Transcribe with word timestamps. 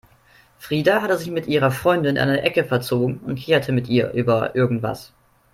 Frida 0.57 1.03
hatte 1.03 1.15
sich 1.19 1.29
mit 1.29 1.45
ihrer 1.45 1.69
Freundin 1.69 2.15
in 2.15 2.21
eine 2.23 2.41
Ecke 2.41 2.63
verzogen 2.63 3.19
und 3.19 3.35
kicherte 3.35 3.71
mit 3.71 3.87
ihr 3.87 4.09
über 4.13 4.55
irgendwas. 4.55 5.13